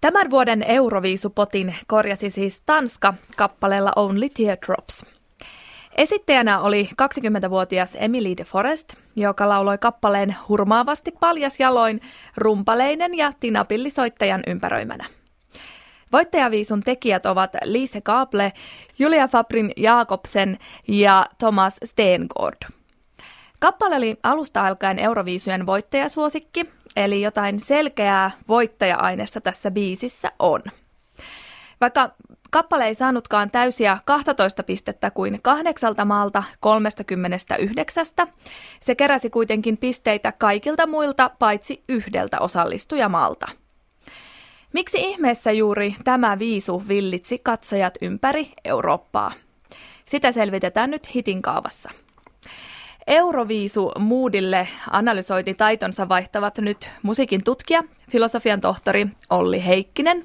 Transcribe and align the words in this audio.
Tämän 0.00 0.30
vuoden 0.30 0.62
Euroviisupotin 0.62 1.74
korjasi 1.86 2.30
siis 2.30 2.62
Tanska 2.66 3.14
kappaleella 3.36 3.92
Only 3.96 4.28
Teardrops. 4.28 5.06
Esittäjänä 5.96 6.60
oli 6.60 6.88
20-vuotias 7.02 7.96
Emily 8.00 8.36
de 8.36 8.44
Forest, 8.44 8.94
joka 9.16 9.48
lauloi 9.48 9.78
kappaleen 9.78 10.36
hurmaavasti 10.48 11.10
paljasjaloin 11.20 12.00
rumpaleinen 12.36 13.16
ja 13.16 13.32
tinapillisoittajan 13.40 14.42
ympäröimänä. 14.46 15.06
Voittajaviisun 16.12 16.80
tekijät 16.82 17.26
ovat 17.26 17.56
Lise 17.64 18.00
Kable, 18.00 18.52
Julia 18.98 19.28
Fabrin 19.28 19.72
Jakobsen 19.76 20.58
ja 20.88 21.26
Thomas 21.38 21.76
Steengård. 21.84 22.56
Kappale 23.60 23.96
oli 23.96 24.16
alusta 24.22 24.66
alkaen 24.66 24.98
Euroviisujen 24.98 25.66
voittajasuosikki, 25.66 26.70
eli 26.96 27.22
jotain 27.22 27.60
selkeää 27.60 28.30
voittaja-aineesta 28.48 29.40
tässä 29.40 29.70
biisissä 29.70 30.32
on. 30.38 30.62
Vaikka 31.80 32.10
kappale 32.50 32.84
ei 32.84 32.94
saanutkaan 32.94 33.50
täysiä 33.50 33.98
12 34.04 34.62
pistettä 34.62 35.10
kuin 35.10 35.42
kahdeksalta 35.42 36.04
maalta 36.04 36.42
39, 36.60 38.06
se 38.80 38.94
keräsi 38.94 39.30
kuitenkin 39.30 39.76
pisteitä 39.76 40.32
kaikilta 40.32 40.86
muilta 40.86 41.30
paitsi 41.38 41.84
yhdeltä 41.88 42.40
osallistujamaalta. 42.40 43.48
Miksi 44.72 44.98
ihmeessä 45.00 45.52
juuri 45.52 45.96
tämä 46.04 46.38
viisu 46.38 46.82
villitsi 46.88 47.38
katsojat 47.38 47.94
ympäri 48.02 48.52
Eurooppaa? 48.64 49.32
Sitä 50.04 50.32
selvitetään 50.32 50.90
nyt 50.90 51.14
hitin 51.14 51.42
kaavassa. 51.42 51.90
Euroviisu 53.08 53.92
Moodille 53.98 54.68
analysointi 54.90 55.54
taitonsa 55.54 56.08
vaihtavat 56.08 56.58
nyt 56.58 56.90
musiikin 57.02 57.44
tutkija, 57.44 57.84
filosofian 58.10 58.60
tohtori 58.60 59.06
Olli 59.30 59.66
Heikkinen 59.66 60.24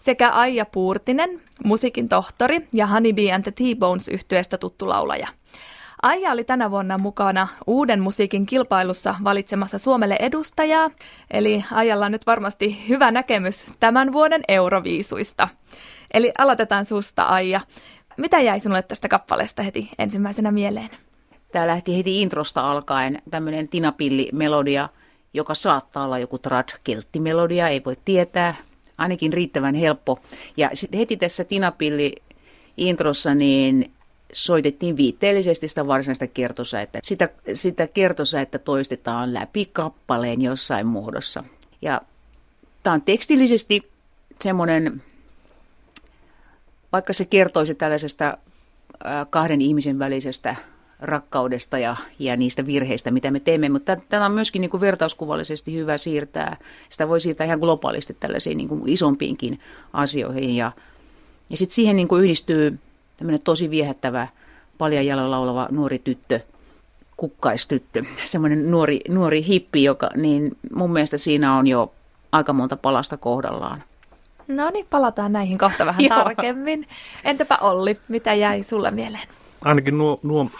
sekä 0.00 0.30
Aija 0.30 0.66
Puurtinen, 0.66 1.42
musiikin 1.64 2.08
tohtori 2.08 2.68
ja 2.72 2.86
Honeybee 2.86 3.32
and 3.32 3.42
the 3.42 3.50
T-Bones 3.50 4.08
yhtyeestä 4.08 4.58
tuttu 4.58 4.88
laulaja. 4.88 5.28
Aija 6.02 6.30
oli 6.30 6.44
tänä 6.44 6.70
vuonna 6.70 6.98
mukana 6.98 7.48
uuden 7.66 8.00
musiikin 8.00 8.46
kilpailussa 8.46 9.14
valitsemassa 9.24 9.78
Suomelle 9.78 10.16
edustajaa, 10.20 10.90
eli 11.30 11.64
Aijalla 11.72 12.06
on 12.06 12.12
nyt 12.12 12.26
varmasti 12.26 12.88
hyvä 12.88 13.10
näkemys 13.10 13.66
tämän 13.80 14.12
vuoden 14.12 14.42
Euroviisuista. 14.48 15.48
Eli 16.14 16.32
aloitetaan 16.38 16.84
susta 16.84 17.22
Aija. 17.22 17.60
Mitä 18.16 18.40
jäi 18.40 18.60
sinulle 18.60 18.82
tästä 18.82 19.08
kappaleesta 19.08 19.62
heti 19.62 19.90
ensimmäisenä 19.98 20.50
mieleen? 20.50 20.90
Tämä 21.52 21.66
lähti 21.66 21.96
heti 21.96 22.22
introsta 22.22 22.70
alkaen 22.70 23.22
tämmöinen 23.30 23.68
tinapilli-melodia, 23.68 24.88
joka 25.34 25.54
saattaa 25.54 26.04
olla 26.04 26.18
joku 26.18 26.38
trad-kelttimelodia, 26.38 27.68
ei 27.68 27.84
voi 27.84 27.96
tietää, 28.04 28.54
ainakin 28.98 29.32
riittävän 29.32 29.74
helppo. 29.74 30.18
Ja 30.56 30.70
sitten 30.74 30.98
heti 30.98 31.16
tässä 31.16 31.44
tinapilli-introssa 31.44 33.34
niin 33.34 33.92
soitettiin 34.32 34.96
viitteellisesti 34.96 35.68
sitä 35.68 35.86
varsinaista 35.86 36.26
kertosäettä. 36.26 36.98
Sitä, 37.02 37.28
sitä 37.54 37.86
kertosäettä 37.86 38.58
toistetaan 38.58 39.34
läpi 39.34 39.70
kappaleen 39.72 40.42
jossain 40.42 40.86
muodossa. 40.86 41.44
Ja 41.82 42.00
tämä 42.82 42.94
on 42.94 43.02
tekstillisesti 43.02 43.90
semmoinen, 44.40 45.02
vaikka 46.92 47.12
se 47.12 47.24
kertoisi 47.24 47.74
tällaisesta 47.74 48.38
kahden 49.30 49.60
ihmisen 49.60 49.98
välisestä 49.98 50.56
rakkaudesta 51.02 51.78
ja, 51.78 51.96
ja 52.18 52.36
niistä 52.36 52.66
virheistä, 52.66 53.10
mitä 53.10 53.30
me 53.30 53.40
teemme. 53.40 53.68
Mutta 53.68 53.96
tämä 53.96 54.26
on 54.26 54.32
myöskin 54.32 54.60
niin 54.60 54.70
kuin 54.70 54.80
vertauskuvallisesti 54.80 55.74
hyvä 55.74 55.98
siirtää. 55.98 56.56
Sitä 56.88 57.08
voi 57.08 57.20
siirtää 57.20 57.44
ihan 57.44 57.58
globaalisti 57.58 58.16
tällaisiin 58.20 58.56
niin 58.56 58.68
kuin 58.68 58.88
isompiinkin 58.88 59.60
asioihin. 59.92 60.56
Ja, 60.56 60.72
ja 61.50 61.56
sitten 61.56 61.74
siihen 61.74 61.96
niin 61.96 62.08
kuin 62.08 62.24
yhdistyy 62.24 62.78
tämmöinen 63.16 63.42
tosi 63.44 63.70
viehättävä, 63.70 64.28
paljon 64.78 65.30
laulava 65.30 65.68
nuori 65.70 65.98
tyttö, 65.98 66.40
kukkaistyttö, 67.16 68.04
semmoinen 68.24 68.70
nuori, 68.70 69.00
nuori 69.08 69.44
hippi, 69.46 69.84
joka, 69.84 70.10
niin 70.16 70.56
mun 70.74 70.92
mielestä 70.92 71.18
siinä 71.18 71.56
on 71.56 71.66
jo 71.66 71.92
aika 72.32 72.52
monta 72.52 72.76
palasta 72.76 73.16
kohdallaan. 73.16 73.82
No 74.48 74.70
niin, 74.70 74.86
palataan 74.90 75.32
näihin 75.32 75.58
kohta 75.58 75.86
vähän 75.86 76.08
tarkemmin. 76.08 76.88
Entäpä 77.24 77.58
Olli, 77.60 77.98
mitä 78.08 78.34
jäi 78.34 78.62
sulle 78.62 78.90
mieleen? 78.90 79.28
Ainakin 79.64 79.98
nuo, 79.98 80.20
nuo 80.22 80.50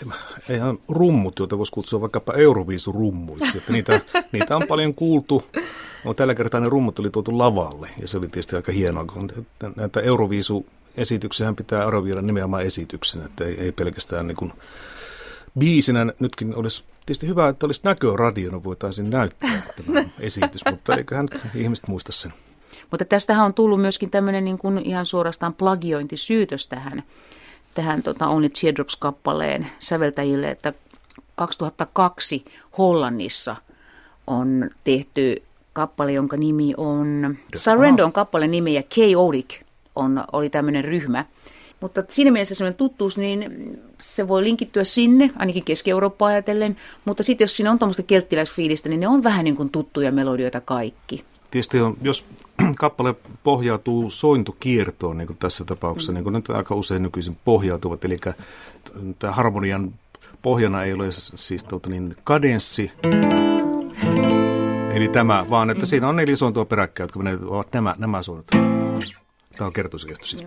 eihän 0.48 0.78
rummut, 0.88 1.38
joita 1.38 1.58
voisi 1.58 1.72
kutsua 1.72 2.00
vaikkapa 2.00 2.32
Euroviisurummuiksi, 2.32 3.58
että 3.58 3.72
niitä, 3.72 4.00
niitä 4.32 4.56
on 4.56 4.66
paljon 4.68 4.94
kuultu. 4.94 5.44
No, 6.04 6.14
tällä 6.14 6.34
kertaa 6.34 6.60
ne 6.60 6.68
rummut 6.68 6.98
oli 6.98 7.10
tuotu 7.10 7.38
lavalle 7.38 7.88
ja 8.00 8.08
se 8.08 8.18
oli 8.18 8.26
tietysti 8.26 8.56
aika 8.56 8.72
hienoa, 8.72 9.04
kun 9.04 9.30
näitä 9.76 10.00
Euroviisu 10.00 10.66
esityksiä 10.96 11.52
pitää 11.56 11.86
arvioida 11.86 12.22
nimenomaan 12.22 12.62
esityksenä, 12.62 13.24
että 13.24 13.44
ei, 13.44 13.60
ei 13.60 13.72
pelkästään 13.72 14.26
niin 14.26 14.36
kuin 14.36 14.52
biisinä. 15.58 16.06
Nytkin 16.20 16.54
olisi 16.54 16.84
tietysti 17.06 17.26
hyvä, 17.26 17.48
että 17.48 17.66
olisi 17.66 17.80
näköradiona, 17.84 18.64
voitaisiin 18.64 19.10
näyttää 19.10 19.62
tämä 19.86 20.04
esitys, 20.20 20.62
mutta 20.70 20.96
eiköhän 20.96 21.28
ihmiset 21.54 21.88
muista 21.88 22.12
sen. 22.12 22.32
Mutta 22.90 23.04
tästähän 23.04 23.46
on 23.46 23.54
tullut 23.54 23.80
myöskin 23.80 24.10
tämmöinen 24.10 24.44
niin 24.44 24.58
kuin 24.58 24.78
ihan 24.78 25.06
suorastaan 25.06 25.54
plagiointisyytös 25.54 26.66
tähän 26.66 27.02
tähän 27.74 28.02
tota, 28.02 28.26
Only 28.28 28.48
Teardrops-kappaleen 28.48 29.66
säveltäjille, 29.78 30.50
että 30.50 30.72
2002 31.34 32.44
Hollannissa 32.78 33.56
on 34.26 34.70
tehty 34.84 35.42
kappale, 35.72 36.12
jonka 36.12 36.36
nimi 36.36 36.74
on, 36.76 37.36
Surrender 37.54 38.04
on 38.04 38.12
kappaleen 38.12 38.50
nimi 38.50 38.74
ja 38.74 38.82
Chaotic 38.82 39.60
on, 39.96 40.24
oli 40.32 40.50
tämmöinen 40.50 40.84
ryhmä. 40.84 41.24
Mutta 41.80 42.02
siinä 42.08 42.30
mielessä 42.30 42.54
semmoinen 42.54 42.78
tuttuus, 42.78 43.18
niin 43.18 43.50
se 44.00 44.28
voi 44.28 44.42
linkittyä 44.42 44.84
sinne, 44.84 45.30
ainakin 45.36 45.64
Keski-Eurooppaa 45.64 46.28
ajatellen. 46.28 46.76
Mutta 47.04 47.22
sitten 47.22 47.44
jos 47.44 47.56
siinä 47.56 47.70
on 47.70 47.78
tuommoista 47.78 48.02
kelttiläisfiilistä, 48.02 48.88
niin 48.88 49.00
ne 49.00 49.08
on 49.08 49.24
vähän 49.24 49.44
niin 49.44 49.56
kuin 49.56 49.70
tuttuja 49.70 50.12
melodioita 50.12 50.60
kaikki. 50.60 51.24
Tietysti 51.52 51.80
on, 51.80 51.96
jos 52.02 52.26
kappale 52.78 53.14
pohjautuu 53.42 54.10
sointukiertoon, 54.10 55.18
niin 55.18 55.26
kuin 55.26 55.36
tässä 55.36 55.64
tapauksessa, 55.64 56.12
mm. 56.12 56.14
niin 56.14 56.24
kuin 56.24 56.32
nyt 56.32 56.50
aika 56.50 56.74
usein 56.74 57.02
nykyisin 57.02 57.36
pohjautuvat, 57.44 58.04
eli 58.04 58.20
tämä 59.18 59.32
harmonian 59.32 59.94
pohjana 60.42 60.82
ei 60.82 60.92
ole 60.92 61.06
siis 61.10 61.64
tuota 61.64 61.90
niin, 61.90 62.16
kadenssi, 62.24 62.92
eli 64.92 65.08
tämä, 65.08 65.46
vaan 65.50 65.70
että 65.70 65.86
siinä 65.86 66.08
on 66.08 66.16
neljä 66.16 66.36
sointua 66.36 66.64
peräkkäin, 66.64 67.04
jotka 67.04 67.20
ovat 67.46 67.72
nämä, 67.72 67.94
nämä 67.98 68.22
soinut. 68.22 68.46
Tämä 69.56 69.66
on 69.66 69.72
kertoisekesto 69.72 70.26
siis. 70.26 70.46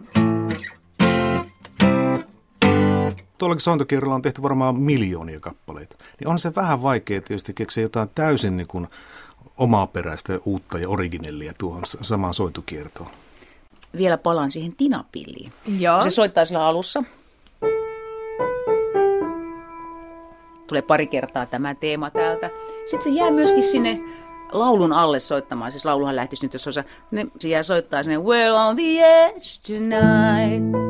Tuollakin 3.37 3.61
sointokierrolla 3.61 4.16
on 4.16 4.22
tehty 4.22 4.41
varmaan 4.41 4.75
miljoonia 4.75 5.39
kappaleita. 5.39 5.97
Niin 6.19 6.27
on 6.27 6.39
se 6.39 6.55
vähän 6.55 6.81
vaikea 6.81 7.22
tietysti 7.22 7.53
keksiä 7.53 7.83
jotain 7.83 8.09
täysin 8.16 8.57
niin 8.57 8.67
kuin 8.67 8.87
omaperäistä, 9.57 10.39
uutta 10.45 10.79
ja 10.79 10.89
originellia 10.89 11.53
tuohon 11.57 11.83
samaan 11.85 12.33
soitukiertoon. 12.33 13.09
Vielä 13.97 14.17
palaan 14.17 14.51
siihen 14.51 14.75
tinapilliin. 14.75 15.51
Joo. 15.79 16.01
Se 16.01 16.09
soittaa 16.09 16.45
sillä 16.45 16.66
alussa. 16.66 17.03
Tulee 20.67 20.81
pari 20.81 21.07
kertaa 21.07 21.45
tämä 21.45 21.75
teema 21.75 22.09
täältä. 22.09 22.49
Sitten 22.85 23.13
se 23.13 23.19
jää 23.19 23.31
myöskin 23.31 23.63
sinne 23.63 23.99
laulun 24.51 24.93
alle 24.93 25.19
soittamaan. 25.19 25.72
Siis 25.72 25.85
lauluhan 25.85 26.16
lähtisi 26.16 26.45
nyt, 26.45 26.53
jos 26.53 26.67
osa, 26.67 26.83
ne, 27.11 27.27
se 27.39 27.49
jää 27.49 27.63
soittaa 27.63 28.03
sinne 28.03 28.17
We're 28.17 28.69
on 28.69 28.75
the 28.75 28.83
edge 28.83 29.45
tonight. 29.67 30.84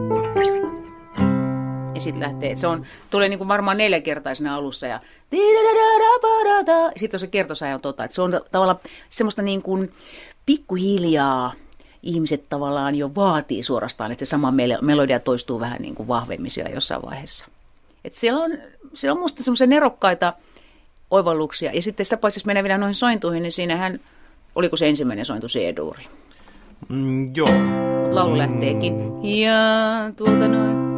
Sitten 2.05 2.23
lähtee, 2.23 2.55
se 2.55 2.67
on, 2.67 2.85
tulee 3.09 3.29
niin 3.29 3.37
kuin 3.37 3.47
varmaan 3.47 3.77
neljä 3.77 4.01
kertaa 4.01 4.35
sinne 4.35 4.49
alussa 4.49 4.87
ja 4.87 4.99
sitten 6.97 7.15
on 7.15 7.19
se 7.19 7.27
kertosäjä 7.27 7.79
tota, 7.79 8.03
että 8.03 8.15
se 8.15 8.21
on 8.21 8.41
tavallaan 8.51 8.79
semmoista 9.09 9.41
niin 9.41 9.61
kuin 9.61 9.91
pikkuhiljaa 10.45 11.53
ihmiset 12.03 12.43
tavallaan 12.49 12.95
jo 12.95 13.15
vaatii 13.15 13.63
suorastaan, 13.63 14.11
että 14.11 14.25
se 14.25 14.29
sama 14.29 14.53
melodia 14.81 15.19
toistuu 15.19 15.59
vähän 15.59 15.81
niin 15.81 15.95
kuin 15.95 16.07
vahvemmin 16.07 16.51
siellä 16.51 16.71
jossain 16.71 17.01
vaiheessa. 17.01 17.47
Että 18.03 18.19
siellä 18.19 18.43
on, 18.43 18.51
siellä 18.93 19.13
on 19.13 19.21
musta 19.21 19.43
semmoisia 19.43 19.67
nerokkaita 19.67 20.33
oivalluksia. 21.11 21.71
Ja 21.73 21.81
sitten 21.81 22.05
sitä 22.05 22.17
paitsi, 22.17 22.37
jos 22.37 22.45
mennään 22.45 22.63
vielä 22.63 22.77
noihin 22.77 22.95
sointuihin, 22.95 23.43
niin 23.43 23.51
siinähän, 23.51 23.99
oliko 24.55 24.77
se 24.77 24.87
ensimmäinen 24.87 25.25
sointu 25.25 25.47
C-duuri? 25.47 26.03
Mm, 26.89 27.35
joo. 27.35 27.47
Laulu 28.11 28.37
lähteekin. 28.37 28.93
Ja 29.23 29.53
tuolta 30.17 30.47
noin. 30.47 30.94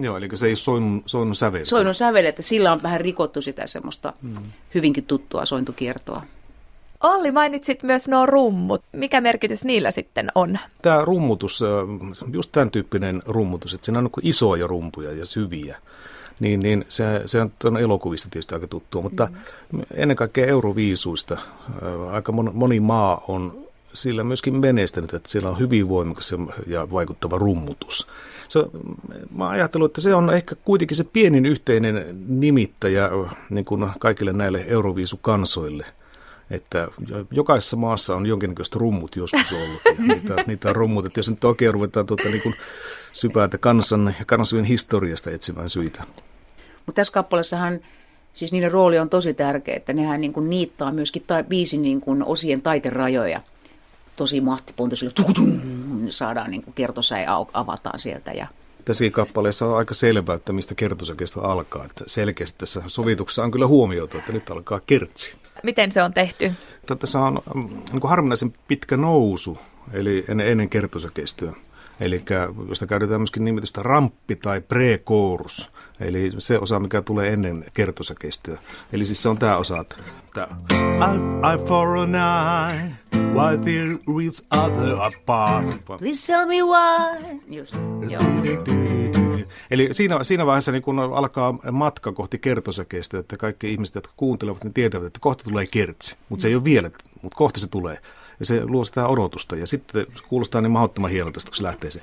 Joo, 0.00 0.16
eli 0.16 0.28
se 0.34 0.46
ei 0.46 0.56
soinut, 0.56 1.02
soinut 1.06 1.38
sävel. 1.38 1.64
Soinut 1.64 1.96
sävel, 1.96 2.24
että 2.24 2.42
sillä 2.42 2.72
on 2.72 2.82
vähän 2.82 3.00
rikottu 3.00 3.42
sitä 3.42 3.66
semmoista 3.66 4.12
mm. 4.22 4.36
hyvinkin 4.74 5.04
tuttua 5.04 5.44
sointukiertoa. 5.44 6.22
Olli, 7.02 7.32
mainitsit 7.32 7.82
myös 7.82 8.08
nuo 8.08 8.26
rummut. 8.26 8.82
Mikä 8.92 9.20
merkitys 9.20 9.64
niillä 9.64 9.90
sitten 9.90 10.28
on? 10.34 10.58
Tämä 10.82 11.04
rummutus, 11.04 11.60
just 12.32 12.52
tämän 12.52 12.70
tyyppinen 12.70 13.22
rummutus, 13.26 13.74
että 13.74 13.84
siinä 13.84 13.98
on 13.98 14.04
niin 14.04 14.28
isoja 14.28 14.66
rumpuja 14.66 15.12
ja 15.12 15.26
syviä, 15.26 15.78
niin, 16.40 16.60
niin 16.60 16.84
se, 16.88 17.22
se 17.26 17.40
on 17.64 17.76
elokuvista 17.78 18.28
tietysti 18.30 18.54
aika 18.54 18.66
tuttua, 18.66 19.02
mutta 19.02 19.28
mm. 19.72 19.82
ennen 19.94 20.16
kaikkea 20.16 20.46
euroviisuista 20.46 21.36
aika 22.12 22.32
moni 22.32 22.80
maa 22.80 23.24
on 23.28 23.69
sillä 23.94 24.24
myöskin 24.24 24.56
menestänyt, 24.56 25.14
että 25.14 25.28
siellä 25.28 25.50
on 25.50 25.58
hyvin 25.58 25.88
voimakas 25.88 26.34
ja 26.66 26.90
vaikuttava 26.90 27.38
rummutus. 27.38 28.06
Se, 28.48 28.64
mä 29.34 29.48
ajattelen, 29.48 29.86
että 29.86 30.00
se 30.00 30.14
on 30.14 30.34
ehkä 30.34 30.54
kuitenkin 30.54 30.96
se 30.96 31.04
pienin 31.04 31.46
yhteinen 31.46 32.04
nimittäjä 32.28 33.10
niin 33.50 33.64
kuin 33.64 33.86
kaikille 33.98 34.32
näille 34.32 34.64
Euroviisukansoille– 34.68 35.86
että 36.50 36.88
jokaisessa 37.30 37.76
maassa 37.76 38.16
on 38.16 38.26
jonkinnäköistä 38.26 38.78
rummut 38.78 39.16
joskus 39.16 39.52
ollut. 39.52 39.80
Ja 39.84 40.04
niitä, 40.14 40.36
niitä 40.46 40.68
on 40.68 40.76
rummut, 40.76 41.06
että 41.06 41.18
jos 41.18 41.30
nyt 41.30 41.44
oikein 41.44 41.74
ruvetaan 41.74 42.06
tuota, 42.06 42.28
niin 42.28 42.42
kuin 42.42 42.54
sypätä 43.12 43.58
kansan 43.58 44.14
ja 44.18 44.24
kansojen 44.24 44.64
historiasta 44.64 45.30
etsimään 45.30 45.68
syitä. 45.68 46.02
Mutta 46.86 47.00
tässä 47.00 47.12
kappaleessahan 47.12 47.80
siis 48.34 48.52
niiden 48.52 48.72
rooli 48.72 48.98
on 48.98 49.10
tosi 49.10 49.34
tärkeä, 49.34 49.76
että 49.76 49.92
nehän 49.92 50.20
niin 50.20 50.32
kuin 50.32 50.50
niittaa 50.50 50.92
myöskin 50.92 51.24
ta- 51.26 51.42
biisin 51.42 51.82
niin 51.82 52.00
kuin 52.00 52.24
osien 52.24 52.62
taiterajoja. 52.62 53.40
Tosi 54.20 54.40
mahtipontoisilla, 54.40 55.14
saadaan 56.10 56.50
niin 56.50 56.62
kuin 56.62 56.74
kertosäe 56.74 57.26
avataan 57.52 57.98
sieltä 57.98 58.32
ja 58.32 58.46
Tässäkin 58.84 59.12
kappaleessa 59.12 59.66
on 59.66 59.76
aika 59.76 59.94
selvää, 59.94 60.34
että 60.34 60.52
mistä 60.52 60.74
kertosäkeestä 60.74 61.40
alkaa. 61.40 61.84
Että 61.84 62.04
selkeästi 62.06 62.58
tässä 62.58 62.82
sovituksessa 62.86 63.42
on 63.42 63.50
kyllä 63.50 63.66
huomioitu, 63.66 64.18
että 64.18 64.32
nyt 64.32 64.50
alkaa 64.50 64.80
kertsi. 64.80 65.34
Miten 65.62 65.92
se 65.92 66.02
on 66.02 66.14
tehty? 66.14 66.52
Tässä 66.98 67.20
on 67.20 67.40
mm, 67.54 67.68
niin 67.68 68.00
kuin 68.00 68.08
harvinaisen 68.08 68.52
pitkä 68.68 68.96
nousu, 68.96 69.58
eli 69.92 70.24
ennen, 70.28 70.48
ennen 70.48 70.68
kertosäkeistöä. 70.68 71.52
Eli 72.00 72.24
josta 72.68 72.86
käytetään 72.86 73.20
myöskin 73.20 73.44
nimitystä 73.44 73.82
ramppi 73.82 74.36
tai 74.36 74.60
pre-koorus, 74.60 75.70
eli 76.00 76.32
se 76.38 76.58
osa, 76.58 76.80
mikä 76.80 77.02
tulee 77.02 77.32
ennen 77.32 77.64
kertosäkeistöä. 77.74 78.58
Eli 78.92 79.04
siis 79.04 79.22
se 79.22 79.28
on 79.28 79.38
tämä 79.38 79.56
osa, 79.56 79.80
että 79.80 79.96
I, 80.70 81.14
I 81.54 81.66
for 81.66 81.98
an 81.98 82.14
eye, 82.14 82.90
why 83.34 84.30
other 84.64 84.96
apart. 85.00 85.84
Please 85.98 86.32
tell 86.32 86.46
me 86.46 86.62
why. 86.62 87.40
Just, 87.48 87.76
joo. 88.08 88.22
Eli 89.70 89.88
siinä, 89.92 90.22
siinä 90.22 90.46
vaiheessa 90.46 90.72
niin 90.72 90.82
kun 90.82 90.98
alkaa 90.98 91.58
matka 91.72 92.12
kohti 92.12 92.38
kertosäkeistä, 92.38 93.18
että 93.18 93.36
kaikki 93.36 93.72
ihmiset, 93.72 93.94
jotka 93.94 94.12
kuuntelevat, 94.16 94.64
niin 94.64 94.74
tietävät, 94.74 95.06
että 95.06 95.20
kohta 95.20 95.44
tulee 95.44 95.66
kertsi, 95.66 96.16
mutta 96.28 96.42
se 96.42 96.48
ei 96.48 96.54
ole 96.54 96.64
vielä, 96.64 96.90
mutta 97.22 97.36
kohta 97.36 97.60
se 97.60 97.68
tulee. 97.68 97.98
Ja 98.40 98.46
se 98.46 98.64
luo 98.64 98.84
sitä 98.84 99.06
odotusta. 99.06 99.56
Ja 99.56 99.66
sitten 99.66 100.06
kuulostaa 100.28 100.60
niin 100.60 100.70
mahdottoman 100.70 101.10
hienolta, 101.10 101.40
kun 101.44 101.54
se 101.54 101.62
lähtee 101.62 101.90
se 101.90 102.02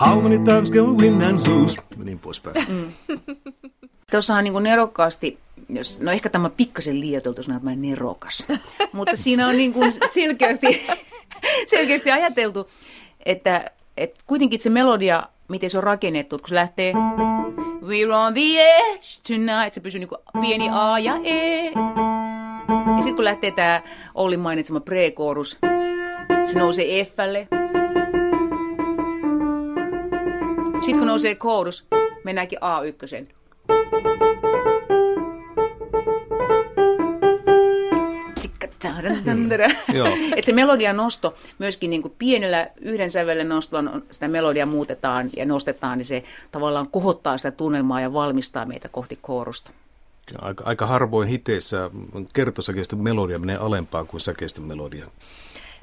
How 0.00 0.22
many 0.22 0.38
times 0.38 0.72
can 0.72 0.86
we 0.86 1.02
win 1.02 1.22
and 1.22 1.46
lose? 1.46 1.76
Ja 1.98 2.04
niin 2.04 2.18
poispäin. 2.18 2.66
Mm. 2.68 2.92
Tuossahan 4.10 4.44
niin 4.44 4.62
nerokkaasti, 4.62 5.38
jos, 5.68 6.00
no 6.00 6.10
ehkä 6.10 6.28
tämä 6.28 6.50
pikkasen 6.50 7.00
liioiteltu 7.00 7.42
sana, 7.42 7.56
että 7.56 7.68
mä 7.68 7.76
nerokas, 7.76 8.44
mutta 8.92 9.16
siinä 9.16 9.48
on 9.48 9.56
niin 9.56 9.72
kuin 9.72 9.92
selkeästi, 10.12 10.86
selkeästi 11.66 12.10
ajateltu, 12.10 12.70
että, 13.26 13.70
että 13.96 14.20
kuitenkin 14.26 14.60
se 14.60 14.70
melodia 14.70 15.28
miten 15.48 15.70
se 15.70 15.78
on 15.78 15.84
rakennettu, 15.84 16.38
kun 16.38 16.48
se 16.48 16.54
lähtee 16.54 16.92
We're 17.82 18.12
on 18.12 18.34
the 18.34 18.60
edge 18.60 19.06
tonight, 19.28 19.72
se 19.72 19.80
pysyy 19.80 19.98
niin 19.98 20.08
kuin 20.08 20.20
pieni 20.40 20.68
A 20.72 20.98
ja 20.98 21.14
E. 21.24 21.64
Ja 22.96 23.02
sitten 23.02 23.16
kun 23.16 23.24
lähtee 23.24 23.50
tämä 23.50 23.82
Olli 24.14 24.36
mainitsema 24.36 24.80
pre-koorus, 24.80 25.58
se 26.44 26.58
nousee 26.58 27.04
Flle. 27.04 27.48
Sitten 30.80 30.98
kun 30.98 31.06
nousee 31.06 31.34
koorus, 31.34 31.86
mennäänkin 32.24 32.58
A1. 32.58 33.38
että 40.36 40.46
se 40.46 40.52
melodian 40.52 40.96
nosto 40.96 41.34
myöskin 41.58 41.90
niin 41.90 42.02
kuin 42.02 42.14
pienellä 42.18 42.70
yhden 42.80 43.10
sävelen 43.10 43.48
nostolla 43.48 43.90
sitä 44.10 44.28
melodia 44.28 44.66
muutetaan 44.66 45.30
ja 45.36 45.46
nostetaan, 45.46 45.98
niin 45.98 46.06
se 46.06 46.24
tavallaan 46.50 46.88
kohottaa 46.88 47.38
sitä 47.38 47.50
tunnelmaa 47.50 48.00
ja 48.00 48.12
valmistaa 48.12 48.66
meitä 48.66 48.88
kohti 48.88 49.18
koorusta. 49.22 49.70
Aika, 50.38 50.64
aika 50.64 50.86
harvoin 50.86 51.28
hiteissä 51.28 51.90
kertosäkeistön 52.32 52.98
melodia 52.98 53.38
menee 53.38 53.56
alempaa 53.56 54.04
kuin 54.04 54.20
säkeistön 54.20 54.64
melodia. 54.64 55.06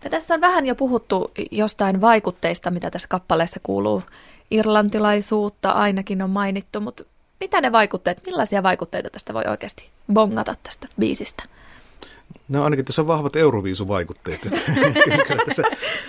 No, 0.03 0.09
tässä 0.09 0.33
on 0.33 0.41
vähän 0.41 0.65
jo 0.65 0.75
puhuttu 0.75 1.31
jostain 1.51 2.01
vaikutteista, 2.01 2.71
mitä 2.71 2.91
tässä 2.91 3.07
kappaleessa 3.07 3.59
kuuluu. 3.63 4.03
Irlantilaisuutta 4.51 5.71
ainakin 5.71 6.21
on 6.21 6.29
mainittu, 6.29 6.81
mutta 6.81 7.03
mitä 7.39 7.61
ne 7.61 7.71
vaikutteet, 7.71 8.21
millaisia 8.25 8.63
vaikutteita 8.63 9.09
tästä 9.09 9.33
voi 9.33 9.43
oikeasti 9.47 9.89
bongata 10.13 10.55
tästä 10.63 10.87
biisistä? 10.99 11.43
No 12.49 12.63
ainakin 12.63 12.85
tässä 12.85 13.01
on 13.01 13.07
vahvat 13.07 13.35
euroviisuvaikutteet. 13.35 14.41
kyllä 15.27 15.43
tässä 15.45 15.63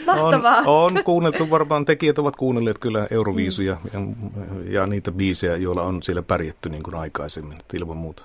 on, 0.06 0.34
on 0.66 1.04
kuunneltu, 1.04 1.50
varmaan 1.50 1.84
tekijät 1.84 2.18
ovat 2.18 2.36
kuunnelleet 2.36 2.78
kyllä 2.78 3.06
euroviisuja 3.10 3.76
mm. 3.92 4.16
ja, 4.64 4.80
ja 4.80 4.86
niitä 4.86 5.12
biisejä, 5.12 5.56
joilla 5.56 5.82
on 5.82 6.02
siellä 6.02 6.22
pärjätty 6.22 6.68
niin 6.68 6.82
kuin 6.82 6.94
aikaisemmin, 6.94 7.58
ilman 7.72 7.96
muuta. 7.96 8.22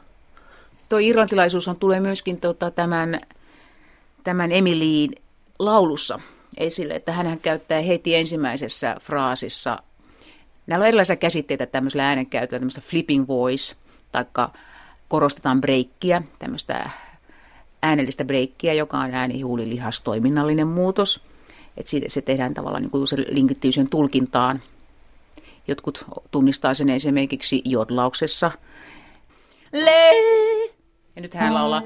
Tuo 0.90 1.00
irlantilaisuus 1.00 1.68
on, 1.68 1.76
tulee 1.76 2.00
myöskin 2.00 2.38
tota, 2.38 2.72
tämän, 2.72 3.22
tämän 4.24 4.52
Emiliin 4.52 5.12
laulussa 5.66 6.20
esille, 6.58 6.94
että 6.94 7.12
hän 7.12 7.40
käyttää 7.40 7.82
heti 7.82 8.16
ensimmäisessä 8.16 8.96
fraasissa, 9.02 9.78
näillä 10.68 10.84
on 10.84 10.88
erilaisia 10.88 11.16
käsitteitä 11.16 11.66
tämmöisellä 11.66 12.08
äänenkäytöllä, 12.08 12.60
tämmöistä 12.60 12.82
flipping 12.82 13.28
voice, 13.28 13.76
taikka 14.12 14.54
korostetaan 15.08 15.62
breikkiä, 15.62 16.22
tämmöistä 16.40 16.90
äänellistä 17.82 18.26
breikkiä, 18.26 18.74
joka 18.74 18.98
on 18.98 19.14
äänihuulilihastoiminnallinen 19.14 20.68
muutos. 20.68 21.22
Että 21.78 21.90
siitä 21.90 22.10
se 22.10 22.22
tehdään 22.22 22.54
tavallaan 22.54 22.84
niin 22.84 22.92
kuin 22.92 23.08
se 23.08 23.18
linkittyy 23.18 23.72
sen 23.72 23.90
tulkintaan. 23.90 24.62
Jotkut 25.68 26.06
tunnistaa 26.32 26.74
sen 26.74 26.90
esimerkiksi 26.90 27.62
jodlauksessa. 27.66 28.52
Le. 29.72 30.16
Ja 31.16 31.22
nyt 31.22 31.34
hän 31.34 31.54
laulaa. 31.54 31.82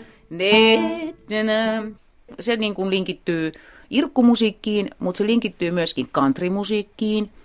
Se 2.39 2.55
niin 2.55 2.75
kuin 2.75 2.89
linkittyy 2.89 3.51
irkkumusiikkiin, 3.89 4.89
mutta 4.99 5.17
se 5.17 5.27
linkittyy 5.27 5.71
myöskin 5.71 6.09
countrymusiikkiin– 6.13 7.29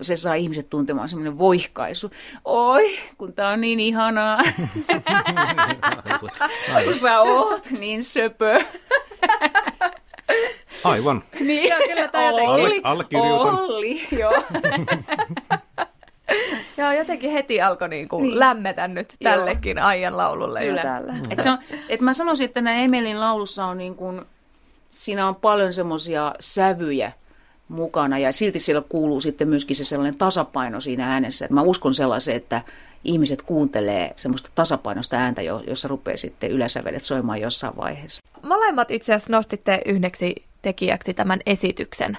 se 0.00 0.16
saa 0.16 0.34
ihmiset 0.34 0.70
tuntemaan 0.70 1.08
semmoinen 1.08 1.38
voihkaisu. 1.38 2.10
Oi, 2.44 2.98
kun 3.18 3.32
tää 3.32 3.48
on 3.48 3.60
niin 3.60 3.80
ihanaa. 3.80 4.42
kun 6.84 6.94
sä 6.94 7.20
oot 7.20 7.70
niin 7.70 8.04
söpö. 8.04 8.64
Aivan. 10.84 11.22
Niin, 11.40 11.68
joo, 11.70 11.78
kyllä 11.86 12.08
tämä 12.08 12.28
Alle, 12.28 12.80
allekirjoitan. 12.82 13.60
Olli, 13.60 14.02
joo. 14.18 14.42
Joo, 16.76 16.92
jotenkin 16.92 17.30
heti 17.30 17.62
alkoi 17.62 17.88
niin 17.88 18.08
kuin 18.08 18.22
niin. 18.22 18.38
lämmetä 18.38 18.88
nyt 18.88 19.14
tällekin 19.22 19.78
ajan 19.78 20.16
laululle 20.16 20.60
Kyllä. 20.60 21.04
Et 21.30 21.40
se 21.40 21.50
on, 21.50 21.58
et 21.88 22.00
mä 22.00 22.14
sanoisin, 22.14 22.44
että 22.44 22.60
nämä 22.60 22.76
Emelin 22.76 23.20
laulussa 23.20 23.66
on 23.66 23.78
niin 23.78 23.94
kuin, 23.94 24.22
siinä 24.90 25.28
on 25.28 25.34
paljon 25.34 25.72
semmoisia 25.72 26.34
sävyjä, 26.40 27.12
mukana 27.68 28.18
ja 28.18 28.32
silti 28.32 28.58
siellä 28.58 28.82
kuuluu 28.88 29.20
sitten 29.20 29.48
myöskin 29.48 29.76
se 29.76 29.84
sellainen 29.84 30.18
tasapaino 30.18 30.80
siinä 30.80 31.12
äänessä. 31.12 31.44
Että 31.44 31.54
mä 31.54 31.62
uskon 31.62 31.94
sellaisen, 31.94 32.36
että 32.36 32.62
ihmiset 33.04 33.42
kuuntelee 33.42 34.12
semmoista 34.16 34.50
tasapainosta 34.54 35.16
ääntä, 35.16 35.42
jossa 35.42 35.88
rupeaa 35.88 36.16
sitten 36.16 36.50
yläsävelet 36.50 37.02
soimaan 37.02 37.40
jossain 37.40 37.76
vaiheessa. 37.76 38.22
Molemmat 38.42 38.90
itse 38.90 39.14
asiassa 39.14 39.32
nostitte 39.32 39.82
yhdeksi 39.86 40.34
tekijäksi 40.62 41.14
tämän 41.14 41.40
esityksen. 41.46 42.18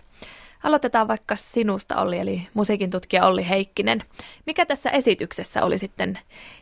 Aloitetaan 0.63 1.07
vaikka 1.07 1.35
sinusta 1.35 2.01
Olli, 2.01 2.19
eli 2.19 2.47
musiikin 2.53 2.89
tutkija 2.89 3.25
Olli 3.25 3.49
Heikkinen. 3.49 4.03
Mikä 4.45 4.65
tässä 4.65 4.89
esityksessä 4.89 5.63
oli 5.63 5.77
sitten 5.77 6.19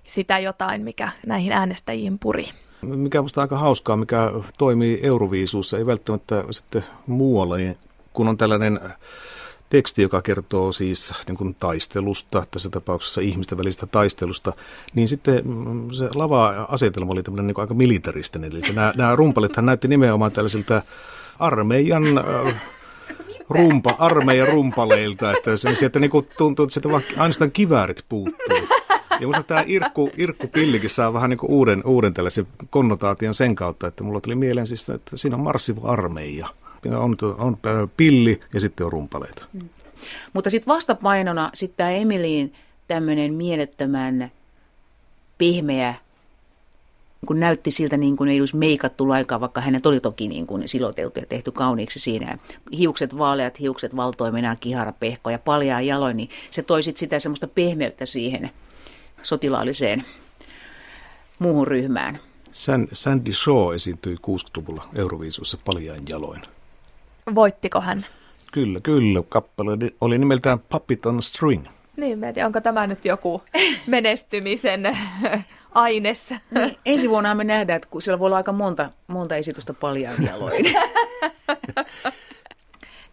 sitä 0.07 0.39
jotain, 0.39 0.83
mikä 0.83 1.09
näihin 1.25 1.51
äänestäjiin 1.51 2.19
puri? 2.19 2.45
Mikä 2.81 3.19
on 3.19 3.27
aika 3.35 3.57
hauskaa, 3.57 3.97
mikä 3.97 4.31
toimii 4.57 4.99
Euroviisuussa, 5.03 5.77
ei 5.77 5.85
välttämättä 5.85 6.43
sitten 6.51 6.83
muualla, 7.07 7.57
niin 7.57 7.77
kun 8.13 8.27
on 8.27 8.37
tällainen 8.37 8.79
teksti, 9.69 10.01
joka 10.01 10.21
kertoo 10.21 10.71
siis 10.71 11.13
niin 11.27 11.37
kuin 11.37 11.55
taistelusta, 11.59 12.43
tässä 12.51 12.69
tapauksessa 12.69 13.21
ihmisten 13.21 13.57
välistä 13.57 13.85
taistelusta, 13.85 14.53
niin 14.95 15.07
sitten 15.07 15.41
mm, 15.47 15.91
se 15.91 16.09
lava-asetelma 16.15 17.11
oli 17.11 17.23
tämmöinen 17.23 17.47
niin 17.47 17.59
aika 17.59 17.73
militaristinen. 17.73 18.51
Eli 18.51 18.61
nämä, 18.73 18.93
nämä 18.97 19.15
rumpalithan 19.15 19.65
näytti 19.65 19.87
nimenomaan 19.87 20.31
tällaisilta 20.31 20.81
armeijan 21.39 22.03
rumpa, 23.51 23.95
armeijan 23.99 24.47
rumpaleilta, 24.47 25.31
että 25.31 25.57
se 25.57 25.75
sieltä 25.75 25.99
niin 25.99 26.11
kuin 26.11 26.27
tuntuu, 26.37 26.63
että 26.63 26.73
sieltä 26.73 26.89
vaan 26.89 27.03
ainoastaan 27.17 27.51
kiväärit 27.51 28.05
puuttuu. 28.09 28.67
Ja 29.11 29.27
minusta 29.27 29.43
tämä 29.43 29.63
Irkku, 29.67 30.09
Irkku 30.17 30.47
Pillikin 30.47 30.89
saa 30.89 31.13
vähän 31.13 31.29
niin 31.29 31.37
kuin 31.37 31.51
uuden, 31.51 31.81
uuden 31.85 32.13
tällaisen 32.13 32.47
konnotaation 32.69 33.33
sen 33.33 33.55
kautta, 33.55 33.87
että 33.87 34.03
mulla 34.03 34.21
tuli 34.21 34.35
mieleen 34.35 34.67
siis, 34.67 34.89
että 34.89 35.17
siinä 35.17 35.35
on 35.35 35.43
marssiva 35.43 35.87
armeija 35.87 36.47
on, 36.89 37.17
on 37.37 37.57
pilli 37.97 38.39
ja 38.53 38.59
sitten 38.59 38.85
on 38.85 38.91
rumpaleita. 38.91 39.45
Mm. 39.53 39.69
Mutta 40.33 40.49
sitten 40.49 40.73
vastapainona 40.73 41.51
sitten 41.53 41.77
tämä 41.77 41.91
Emiliin 41.91 42.53
tämmöinen 42.87 43.33
mielettömän 43.33 44.31
pehmeä 45.37 45.95
kun 47.31 47.39
näytti 47.39 47.71
siltä 47.71 47.97
niin 47.97 48.17
kuin 48.17 48.29
ei 48.29 48.39
olisi 48.39 48.55
meikattu 48.55 49.09
laikaa, 49.09 49.39
vaikka 49.39 49.61
hänet 49.61 49.85
oli 49.85 49.99
toki 49.99 50.27
niin 50.27 50.47
kuin 50.47 50.67
siloteltu 50.67 51.19
ja 51.19 51.25
tehty 51.25 51.51
kauniiksi 51.51 51.99
siinä. 51.99 52.37
Hiukset 52.77 53.17
vaaleat, 53.17 53.59
hiukset 53.59 53.95
valtoimenaan, 53.95 54.57
kihara, 54.59 54.91
pehko 54.91 55.29
ja 55.29 55.39
paljaa 55.39 55.81
jaloin, 55.81 56.17
niin 56.17 56.29
se 56.51 56.63
toi 56.63 56.83
sit 56.83 56.97
sitä 56.97 57.19
semmoista 57.19 57.47
pehmeyttä 57.47 58.05
siihen 58.05 58.51
sotilaalliseen 59.21 60.05
muuhun 61.39 61.67
ryhmään. 61.67 62.19
Sandy 62.93 63.33
Shaw 63.33 63.75
esiintyi 63.75 64.15
60-luvulla 64.15 64.89
Euroviisussa 64.95 65.57
paljain 65.65 66.03
jaloin. 66.09 66.41
Voittiko 67.35 67.81
hän? 67.81 68.05
Kyllä, 68.53 68.79
kyllä. 68.79 69.23
Kappale 69.29 69.71
oli 70.01 70.17
nimeltään 70.17 70.59
Puppet 70.59 71.05
on 71.05 71.21
String. 71.21 71.65
Niin, 71.97 72.19
mietin, 72.19 72.45
onko 72.45 72.61
tämä 72.61 72.87
nyt 72.87 73.05
joku 73.05 73.41
menestymisen 73.87 74.97
aines? 75.71 76.29
Niin, 76.51 76.77
ensi 76.85 77.09
vuonna 77.09 77.35
me 77.35 77.43
nähdään, 77.43 77.77
että 77.77 77.87
siellä 77.99 78.19
voi 78.19 78.25
olla 78.25 78.37
aika 78.37 78.51
monta, 78.51 78.89
monta 79.07 79.35
esitystä 79.35 79.73
paljain 79.73 80.23
jaloin. 80.25 80.65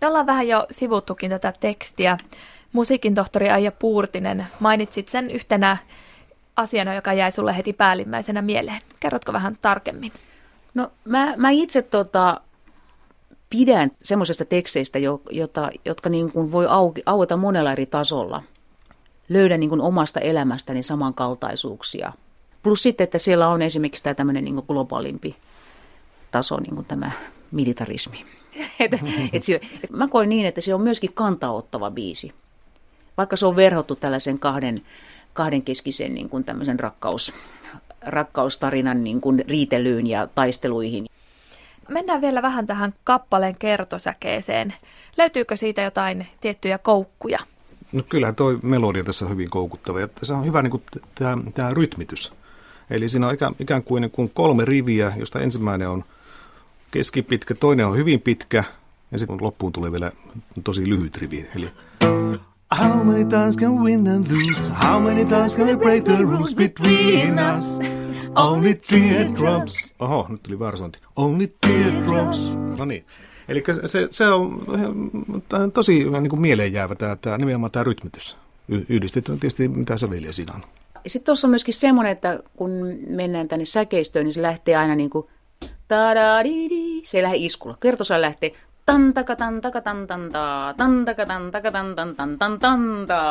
Me 0.01 0.07
ollaan 0.07 0.27
vähän 0.27 0.49
jo 0.49 0.67
sivuttukin 0.71 1.31
tätä 1.31 1.53
tekstiä. 1.61 2.19
Musiikin 2.73 3.15
tohtori 3.15 3.51
Aija 3.51 3.73
Puurtinen, 3.73 4.47
mainitsit 4.61 5.09
sen 5.09 5.31
yhtenä 5.31 5.77
asiana, 6.57 6.95
joka 6.95 7.13
jäi 7.13 7.33
sulle 7.33 7.57
heti 7.57 7.73
päällimmäisenä 7.73 8.43
mieleen. 8.43 8.81
Kerrotko 9.01 9.33
vähän 9.33 9.57
tarkemmin? 9.63 10.13
No 10.75 10.91
mä, 11.05 11.35
mä 11.37 11.51
itse 11.51 11.83
tota, 11.83 12.41
pidän 13.51 13.91
semmoisesta 14.03 14.45
teksteistä, 14.45 14.99
jota, 15.31 15.71
jotka 15.85 16.09
niin 16.09 16.33
kuin 16.33 16.53
voi 16.53 16.67
auki, 16.69 17.03
aueta 17.07 17.37
monella 17.37 17.73
eri 17.73 17.87
tasolla. 17.87 18.43
Löydän 19.29 19.61
niin 19.61 19.71
kuin 19.71 19.81
omasta 19.81 20.21
elämästäni 20.21 20.83
samankaltaisuuksia. 20.83 22.13
Plus 22.63 22.83
sitten, 22.83 23.05
että 23.05 23.19
siellä 23.19 23.49
on 23.49 23.63
esimerkiksi 23.63 24.03
tämä 24.03 24.15
tämmöinen 24.15 24.45
niin 24.45 24.63
globaalimpi 24.69 25.37
taso, 26.31 26.61
niin 26.61 26.75
kuin 26.75 26.87
tämä 26.87 27.11
militarismi. 27.51 28.25
et, 28.81 28.93
et 29.33 29.43
sille, 29.43 29.61
et 29.85 29.91
mä 29.91 30.09
koin 30.09 30.29
niin, 30.29 30.47
että 30.47 30.61
se 30.61 30.75
on 30.75 30.81
myöskin 30.81 31.13
kantaottava 31.15 31.91
biisi. 31.91 32.33
Vaikka 33.17 33.37
se 33.37 33.47
on 33.47 33.57
verhottu 33.57 33.97
tällaisen 33.97 34.39
kahden, 34.39 34.79
kahdenkeskisen 35.33 36.15
niin 36.15 36.29
kuin 36.29 36.45
tämmöisen 36.45 36.81
rakkaus, 36.81 37.33
rakkaustarinan 38.01 39.05
niin 39.05 39.21
kuin 39.21 39.45
riitelyyn 39.49 40.07
ja 40.07 40.27
taisteluihin. 40.27 41.07
Mennään 41.89 42.21
vielä 42.21 42.43
vähän 42.43 42.67
tähän 42.67 42.95
kappaleen 43.05 43.57
kertosäkeeseen. 43.59 44.75
Löytyykö 45.17 45.57
siitä 45.57 45.83
jotain 45.83 46.27
tiettyjä 46.41 46.79
koukkuja? 46.79 47.39
No 47.93 48.03
kyllähän 48.09 48.35
tuo 48.35 48.59
melodia 48.63 49.05
tässä 49.05 49.25
on 49.25 49.31
hyvin 49.31 49.51
koukuttava. 49.51 50.01
Ja 50.01 50.09
se 50.23 50.35
on 50.35 50.45
hyvä 50.47 50.63
niin 50.63 50.83
tämä, 51.15 51.39
tämä 51.55 51.71
rytmitys. 51.71 52.33
Eli 52.91 53.09
siinä 53.09 53.29
on 53.29 53.35
ikään, 53.35 53.55
ikään 53.61 53.83
kuin, 53.83 54.01
niin 54.01 54.11
kuin 54.11 54.31
kolme 54.35 54.65
riviä, 54.65 55.13
josta 55.17 55.41
ensimmäinen 55.41 55.89
on 55.89 56.05
keskipitkä, 56.91 57.55
toinen 57.55 57.87
on 57.87 57.97
hyvin 57.97 58.21
pitkä 58.21 58.65
ja 59.11 59.19
sitten 59.19 59.37
loppuun 59.41 59.73
tulee 59.73 59.93
vielä 59.93 60.13
tosi 60.65 60.89
lyhyt 60.89 61.17
rivi. 61.17 61.49
Eli 61.57 61.71
How 62.71 63.05
many 63.05 63.25
times 63.25 63.57
can 63.57 63.73
we 63.73 63.91
win 63.91 64.09
and 64.09 64.27
lose? 64.31 64.73
How 64.85 65.03
many 65.03 65.25
times 65.25 65.57
can 65.57 65.67
we 65.67 65.77
break 65.77 66.05
the 66.05 66.17
rules 66.17 66.55
between 66.55 67.39
us? 67.59 67.79
Only 68.35 68.75
teardrops. 68.75 69.95
Oho, 69.99 70.27
nyt 70.29 70.43
tuli 70.43 70.59
väärä 70.59 70.77
Only 71.17 71.55
teardrops. 71.61 72.59
No 72.79 72.85
niin. 72.85 73.07
Eli 73.49 73.63
se, 73.87 74.09
se 74.11 74.29
on 74.29 74.67
tosi 75.75 76.05
niin 76.05 76.31
kuin 76.31 76.41
mieleen 76.41 76.73
jäävä 76.73 76.95
tämä, 76.95 77.17
tämä, 77.17 77.39
nimenomaan 77.39 77.73
tämä 77.73 77.85
rytmitys. 77.85 78.37
Yhdistettynä 78.89 79.39
tietysti 79.39 79.69
mitä 79.69 79.97
säveliä 79.97 80.33
siinä 80.33 80.53
on. 80.53 80.63
Sitten 81.09 81.27
tuossa 81.27 81.47
on 81.47 81.51
myöskin 81.51 81.75
semmoinen, 81.75 82.13
että 82.13 82.41
kun 82.57 82.71
mennään 83.07 83.49
tänne 83.49 83.65
säkeistöön, 83.65 84.25
niin 84.25 84.35
se 84.35 84.43
lähtee 84.43 84.77
aina 84.77 84.95
niin 84.95 85.11
kuin 85.11 85.27
se 87.03 87.19
ei 87.19 87.23
lähde 87.23 87.37
iskulla. 87.37 87.77
Kertosa 87.81 88.21
lähtee 88.21 88.53
tantaka 88.87 89.37
tantaka 89.37 89.81
tan 89.81 90.07
tan 90.07 90.33
ta 90.33 90.75
tantaka 90.77 91.27
tantaka 91.27 91.71
tan 91.71 91.97
tan 91.97 92.15
tan 92.19 92.39
tan 92.39 92.59
tan 92.59 93.07
ta 93.07 93.23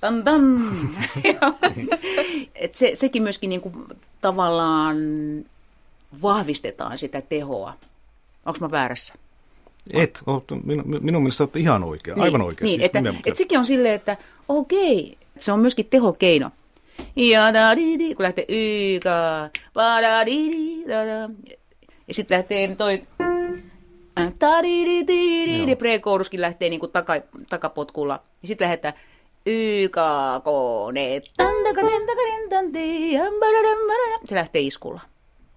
tan 0.00 0.24
tan. 0.24 0.60
Et 2.54 2.74
se, 2.74 2.90
sekin 2.94 3.22
myöskin 3.22 3.50
niinku 3.50 3.72
tavallaan 4.20 4.96
vahvistetaan 6.22 6.98
sitä 6.98 7.20
tehoa. 7.20 7.74
Onko 8.46 8.58
mä 8.60 8.70
väärässä? 8.70 9.14
Et, 9.92 10.22
minun, 10.64 10.84
minun 11.00 11.22
mielestä 11.22 11.44
olet 11.44 11.56
ihan 11.56 11.84
oikea, 11.84 12.14
niin, 12.14 12.22
aivan 12.22 12.42
oikea. 12.42 12.66
Niin, 12.66 12.80
siis 12.80 12.86
että, 12.86 13.02
et 13.26 13.36
sekin 13.36 13.58
on 13.58 13.66
silleen, 13.66 13.94
että 13.94 14.16
okei, 14.48 15.18
se 15.38 15.52
on 15.52 15.60
myöskin 15.60 15.86
tehokeino. 15.86 16.50
Ja 17.18 17.54
da 17.54 17.76
di 17.76 17.98
di, 17.98 18.14
kun 18.14 18.22
lähtee 18.24 18.44
y 18.48 19.00
ka, 19.02 19.50
ba 19.74 20.00
da 20.02 20.26
di 20.26 20.50
di, 20.52 20.84
da 20.88 21.06
da. 21.06 21.30
Ja 22.08 22.14
sitten 22.14 22.36
lähtee 22.38 22.76
toi 22.76 23.02
ta 24.38 24.62
di 24.62 24.86
di 24.86 25.06
di 25.06 25.46
di, 25.46 25.66
di 25.66 25.76
pre-kouruskin 25.76 26.40
lähtee 26.40 26.68
niinku 26.68 26.88
taka, 26.88 27.12
takapotkulla. 27.50 28.22
Ja 28.42 28.48
sitten 28.48 28.64
lähdetään 28.64 28.94
y 29.46 29.88
ka 29.88 30.40
kone, 30.44 31.22
se 34.24 34.34
lähtee 34.34 34.62
iskulla. 34.62 35.00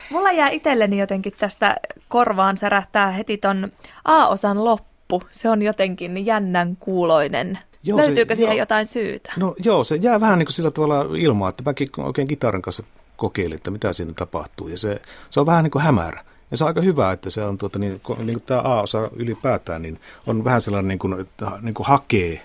Mulla 0.09 0.31
jää 0.31 0.49
itselleni 0.49 0.99
jotenkin 0.99 1.33
tästä 1.39 1.75
korvaan 2.07 2.57
särähtää 2.57 3.11
heti 3.11 3.37
ton 3.37 3.71
A-osan 4.05 4.65
loppu. 4.65 5.21
Se 5.29 5.49
on 5.49 5.61
jotenkin 5.61 6.25
jännän 6.25 6.77
kuuloinen. 6.79 7.59
Joo, 7.83 7.97
Löytyykö 7.97 8.35
se, 8.35 8.37
siihen 8.37 8.55
joo. 8.55 8.61
jotain 8.61 8.87
syytä? 8.87 9.33
No 9.37 9.55
joo, 9.63 9.83
se 9.83 9.95
jää 9.95 10.19
vähän 10.19 10.39
niin 10.39 10.45
kuin 10.45 10.53
sillä 10.53 10.71
tavalla 10.71 11.17
ilmaa, 11.17 11.49
että 11.49 11.63
mäkin 11.65 11.89
oikein 11.97 12.27
kitaran 12.27 12.61
kanssa 12.61 12.83
kokeilin, 13.15 13.55
että 13.55 13.71
mitä 13.71 13.93
siinä 13.93 14.13
tapahtuu. 14.15 14.67
Ja 14.67 14.77
se, 14.77 15.01
se 15.29 15.39
on 15.39 15.45
vähän 15.45 15.63
niin 15.63 15.71
kuin 15.71 15.83
hämärä. 15.83 16.23
Ja 16.51 16.57
se 16.57 16.63
on 16.63 16.67
aika 16.67 16.81
hyvä, 16.81 17.11
että 17.11 17.29
se 17.29 17.43
on 17.43 17.57
tuota, 17.57 17.79
niin, 17.79 18.01
niin 18.17 18.33
kuin 18.33 18.43
tämä 18.45 18.61
A-osa 18.61 19.09
ylipäätään, 19.15 19.81
niin 19.81 19.99
on 20.27 20.43
vähän 20.43 20.61
sellainen, 20.61 20.87
niin 20.87 20.99
kuin, 20.99 21.19
että 21.19 21.51
niin 21.61 21.73
kuin 21.73 21.87
hakee, 21.87 22.41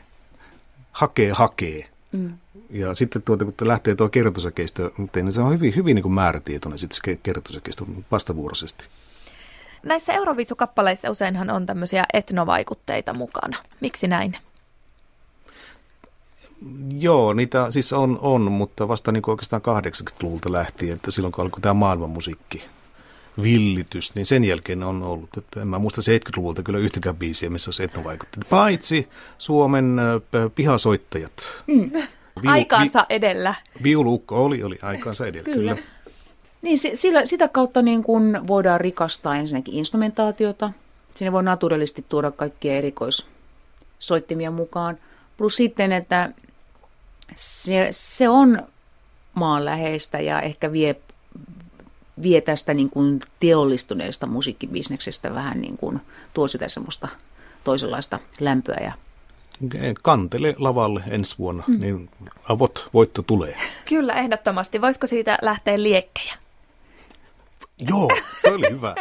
hakee, 0.92 1.32
hakee. 1.32 1.88
Mm. 2.12 2.32
Ja 2.70 2.94
sitten 2.94 3.22
tuota, 3.22 3.44
kun 3.44 3.68
lähtee 3.68 3.94
tuo 3.94 4.08
kertosäkeistö, 4.08 4.90
niin 5.14 5.32
se 5.32 5.40
on 5.40 5.52
hyvin, 5.52 5.76
hyvin 5.76 5.94
niin 5.94 6.02
kuin 6.02 6.12
määrätietoinen 6.12 6.78
sitten 6.78 6.98
se 7.04 7.18
kertosäkeistö 7.22 7.84
vastavuoroisesti. 8.10 8.86
Näissä 9.82 10.12
Euroviisukappaleissa 10.12 11.10
useinhan 11.10 11.50
on 11.50 11.66
tämmöisiä 11.66 12.04
etnovaikutteita 12.12 13.14
mukana. 13.14 13.58
Miksi 13.80 14.08
näin? 14.08 14.36
Joo, 16.98 17.32
niitä 17.32 17.70
siis 17.70 17.92
on, 17.92 18.18
on 18.22 18.52
mutta 18.52 18.88
vasta 18.88 19.12
niin 19.12 19.22
oikeastaan 19.26 19.62
80-luvulta 19.62 20.52
lähtien, 20.52 20.96
että 20.96 21.10
silloin 21.10 21.32
kun 21.32 21.44
alkoi 21.44 21.60
tämä 21.60 21.74
maailmanmusiikki 21.74 22.64
villitys, 23.42 24.14
niin 24.14 24.26
sen 24.26 24.44
jälkeen 24.44 24.82
on 24.82 25.02
ollut, 25.02 25.30
että 25.36 25.60
en 25.62 25.68
mä 25.68 25.78
muista 25.78 26.00
70-luvulta 26.00 26.62
kyllä 26.62 26.78
yhtäkään 26.78 27.16
biisiä, 27.16 27.50
missä 27.50 27.68
olisi 27.68 27.82
etnovaikutteita. 27.82 28.46
Paitsi 28.50 29.08
Suomen 29.38 29.96
pihasoittajat. 30.54 31.32
Mm. 31.66 31.90
Viu, 32.42 32.50
aikaansa 32.50 33.06
vi, 33.08 33.14
edellä. 33.14 33.54
Viuluukko 33.82 34.44
oli, 34.44 34.62
oli 34.62 34.78
aikaansa 34.82 35.26
edellä, 35.26 35.44
kyllä. 35.44 35.74
kyllä. 35.74 35.88
Niin, 36.62 36.78
sillä, 36.94 37.26
sitä 37.26 37.48
kautta 37.48 37.82
niin 37.82 38.02
kun 38.02 38.40
voidaan 38.46 38.80
rikastaa 38.80 39.36
ensinnäkin 39.36 39.74
instrumentaatiota. 39.74 40.70
Sinne 41.14 41.32
voi 41.32 41.42
naturalisti 41.42 42.04
tuoda 42.08 42.30
kaikkia 42.30 42.74
erikoissoittimia 42.74 44.50
mukaan. 44.50 44.98
Plus 45.36 45.56
sitten, 45.56 45.92
että 45.92 46.30
se, 47.34 47.88
se 47.90 48.28
on 48.28 48.62
maanläheistä 49.34 50.20
ja 50.20 50.40
ehkä 50.40 50.72
vie, 50.72 50.96
vie 52.22 52.40
tästä 52.40 52.74
niin 52.74 52.90
kuin 52.90 53.20
teollistuneesta 53.40 54.26
musiikkibisneksestä 54.26 55.34
vähän 55.34 55.60
niin 55.60 55.78
kuin, 55.78 56.00
tuo 56.34 56.48
sitä 56.48 56.68
semmoista 56.68 57.08
toisenlaista 57.64 58.18
lämpöä 58.40 58.78
ja 58.84 58.92
kantele 60.02 60.54
lavalle 60.58 61.02
ensi 61.08 61.38
vuonna, 61.38 61.64
mm. 61.66 61.80
niin 61.80 62.10
avot 62.48 62.88
voitto 62.94 63.22
tulee. 63.22 63.56
Kyllä, 63.88 64.14
ehdottomasti. 64.14 64.80
Voisiko 64.80 65.06
siitä 65.06 65.38
lähteä 65.42 65.82
liekkejä? 65.82 66.34
Joo, 67.78 68.08
se 68.42 68.50
oli 68.50 68.70
hyvä. 68.70 68.94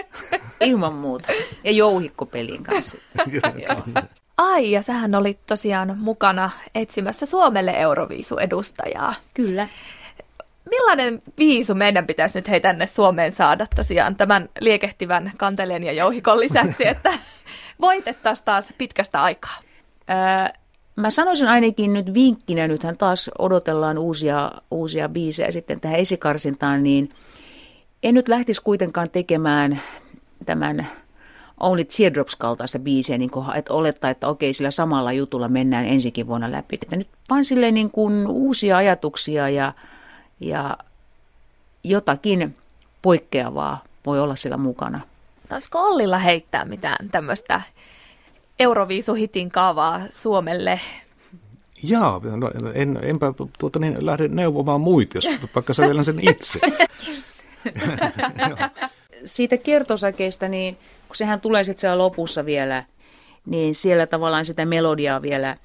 Ilman 0.62 0.94
muuta. 0.94 1.32
Ja 1.64 1.72
jouhikkopelin 1.72 2.64
kanssa. 2.64 2.98
Ai, 4.38 4.72
ja 4.72 4.82
sähän 4.82 5.16
olit 5.16 5.40
tosiaan 5.48 5.98
mukana 5.98 6.50
etsimässä 6.76 7.26
Suomelle 7.26 7.72
Euroviisu-edustajaa. 7.72 9.14
Kyllä. 9.34 9.68
Millainen 10.70 11.22
viisu 11.38 11.76
meidän 11.76 12.08
pitäisi 12.08 12.38
nyt 12.38 12.50
hei 12.50 12.62
tänne 12.62 12.88
Suomeen 12.88 13.32
saada 13.32 13.68
tosiaan 13.76 14.16
tämän 14.16 14.50
liekehtivän 14.60 15.32
kantelen 15.38 15.84
ja 15.84 15.92
jouhikon 15.92 16.40
lisäksi, 16.40 16.88
että 16.88 17.14
voitettaisiin 17.82 18.46
taas 18.46 18.74
pitkästä 18.78 19.24
aikaa? 19.24 19.58
Ää, 20.08 20.54
mä 20.96 21.10
sanoisin 21.10 21.48
ainakin 21.48 21.94
nyt 21.94 22.14
vinkkinä, 22.14 22.68
nythän 22.68 22.98
taas 22.98 23.32
odotellaan 23.40 23.98
uusia, 23.98 24.52
uusia 24.72 25.10
biisejä 25.10 25.52
sitten 25.52 25.80
tähän 25.80 26.00
esikarsintaan, 26.00 26.84
niin 26.84 27.10
en 28.04 28.16
nyt 28.16 28.28
lähtisi 28.28 28.62
kuitenkaan 28.62 29.10
tekemään 29.10 29.82
tämän 30.46 30.88
Only 31.60 31.84
Teardrops-kaltaista 31.84 32.80
biisiä, 32.80 33.18
niin 33.18 33.30
kuin, 33.32 33.56
että 33.56 33.74
olettaa, 33.74 34.10
että 34.10 34.28
okei, 34.28 34.54
sillä 34.54 34.72
samalla 34.72 35.12
jutulla 35.12 35.48
mennään 35.48 35.86
ensikin 35.86 36.28
vuonna 36.28 36.52
läpi. 36.52 36.80
Että 36.82 36.96
nyt 36.96 37.08
vaan 37.30 37.46
silleen 37.46 37.74
niin 37.74 37.92
kuin 37.92 38.28
uusia 38.28 38.78
ajatuksia 38.78 39.50
ja, 39.50 39.74
ja 40.40 40.78
jotakin 41.84 42.56
poikkeavaa 43.02 43.84
voi 44.06 44.20
olla 44.20 44.36
siellä 44.36 44.58
mukana. 44.58 45.02
No, 45.50 45.56
olisiko 45.56 45.80
Ollilla 45.80 46.18
heittää 46.18 46.66
mitään 46.66 47.10
tämmöistä 47.10 47.62
Euroviisuhitin 48.60 49.52
kaavaa 49.52 50.02
Suomelle? 50.10 50.80
Jaa, 51.84 52.22
no, 52.36 52.52
en, 52.74 53.00
enpä 53.02 53.34
tuota, 53.60 53.80
niin, 53.80 54.06
lähde 54.06 54.28
neuvomaan 54.28 54.82
muita, 54.82 55.18
jos 55.18 55.30
vaikka 55.56 55.74
sä 55.74 55.84
vielä 55.84 56.04
sen 56.04 56.30
itse. 56.30 56.60
Yes. 57.08 57.46
Siitä 59.26 59.58
kertosäkeistä, 59.58 60.50
niin 60.50 60.78
kun 61.08 61.16
sehän 61.16 61.42
tulee 61.42 61.64
sitten 61.64 61.82
siellä 61.82 61.98
lopussa 61.98 62.46
vielä, 62.46 62.84
niin 63.46 63.76
siellä 63.76 64.08
tavallaan 64.08 64.46
sitä 64.46 64.66
melodiaa 64.66 65.22
vielä 65.22 65.58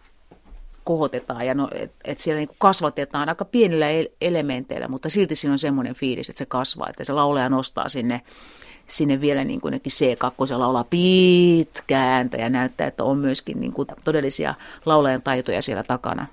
kohotetaan 0.84 1.46
ja 1.46 1.54
no, 1.54 1.68
et, 1.72 1.92
et 2.04 2.18
siellä 2.18 2.38
niinku 2.38 2.54
kasvatetaan 2.58 3.28
aika 3.28 3.44
pienillä 3.44 3.86
elementeillä, 4.20 4.88
mutta 4.88 5.08
silti 5.08 5.34
siinä 5.34 5.52
on 5.52 5.58
semmoinen 5.58 5.94
fiilis, 5.94 6.30
että 6.30 6.38
se 6.38 6.46
kasvaa, 6.46 6.88
että 6.90 7.04
se 7.04 7.12
laulaja 7.12 7.48
nostaa 7.48 7.88
sinne, 7.88 8.20
sinne 8.86 9.20
vielä 9.20 9.44
niin 9.44 9.60
kuin 9.60 9.74
C2 9.74 10.58
laulaa 10.58 10.84
pitkääntä 10.84 12.36
ja 12.36 12.48
näyttää, 12.48 12.86
että 12.86 13.04
on 13.04 13.18
myöskin 13.18 13.60
niin 13.60 13.72
kuin 13.72 13.88
todellisia 14.04 14.54
laulajan 14.86 15.22
taitoja 15.22 15.62
siellä 15.62 15.82
takana. 15.82 16.26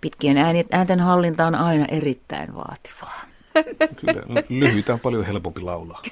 Pitkien 0.00 0.36
äänten 0.70 1.00
hallinta 1.00 1.46
on 1.46 1.54
aina 1.54 1.84
erittäin 1.84 2.54
vaativaa. 2.54 3.31
Kyllä, 3.96 4.22
lyhyitä 4.48 4.92
on 4.92 5.00
paljon 5.00 5.24
helpompi 5.24 5.60
laulaa. 5.60 6.02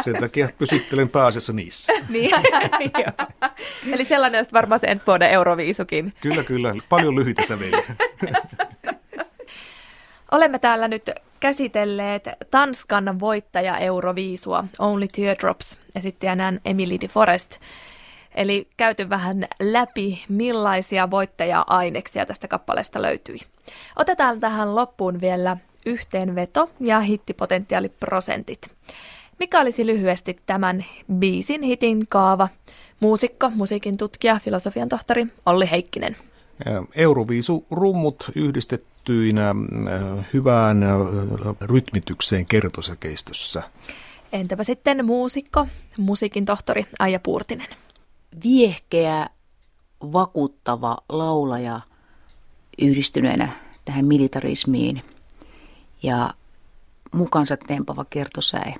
Sen 0.00 0.16
takia 0.20 0.48
pysyttelen 0.58 1.08
pääasiassa 1.08 1.52
niissä. 1.52 1.92
niin, 2.08 2.30
Eli 3.92 4.04
sellainen 4.04 4.40
on 4.40 4.44
varmaan 4.52 4.80
se 4.80 4.86
ensi 4.86 5.06
vuoden 5.06 5.30
Euroviisukin. 5.30 6.12
Kyllä, 6.20 6.42
kyllä. 6.42 6.74
Paljon 6.88 7.14
lyhyitä 7.14 7.42
säveliä. 7.48 7.82
Olemme 10.32 10.58
täällä 10.58 10.88
nyt 10.88 11.10
käsitelleet 11.40 12.28
Tanskan 12.50 13.20
voittaja 13.20 13.78
Euroviisua 13.78 14.64
Only 14.78 15.08
Teardrops 15.08 15.78
esittäjänään 15.96 16.60
Emily 16.64 17.00
de 17.00 17.08
Forest. 17.08 17.58
Eli 18.34 18.68
käyty 18.76 19.10
vähän 19.10 19.46
läpi, 19.60 20.24
millaisia 20.28 21.10
voittaja-aineksia 21.10 22.26
tästä 22.26 22.48
kappaleesta 22.48 23.02
löytyi. 23.02 23.38
Otetaan 23.96 24.40
tähän 24.40 24.74
loppuun 24.74 25.20
vielä 25.20 25.56
yhteenveto 25.86 26.70
ja 26.80 27.00
hittipotentiaaliprosentit. 27.00 28.70
Mikä 29.38 29.60
olisi 29.60 29.86
lyhyesti 29.86 30.36
tämän 30.46 30.84
biisin 31.14 31.62
hitin 31.62 32.06
kaava? 32.08 32.48
Muusikko, 33.00 33.50
musiikin 33.50 33.96
tutkija, 33.96 34.40
filosofian 34.44 34.88
tohtori 34.88 35.26
Olli 35.46 35.70
Heikkinen. 35.70 36.16
Euroviisu 36.94 37.66
rummut 37.70 38.30
yhdistettyinä 38.36 39.54
hyvään 40.32 40.84
rytmitykseen 41.60 42.46
kertosäkeistössä. 42.46 43.62
Entäpä 44.32 44.64
sitten 44.64 45.04
muusikko, 45.04 45.66
musiikin 45.96 46.44
tohtori 46.44 46.86
Aija 46.98 47.20
Puurtinen? 47.20 47.68
Viehkeä, 48.44 49.28
vakuuttava 50.00 50.98
laulaja 51.08 51.80
yhdistyneenä 52.78 53.48
tähän 53.84 54.04
militarismiin 54.04 55.02
ja 56.04 56.34
mukansa 57.12 57.56
tempava 57.56 58.04
kertosäe. 58.10 58.74